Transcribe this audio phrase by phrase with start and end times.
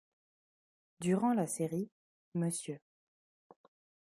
[0.99, 1.91] Durant la série,
[2.33, 2.79] Mr.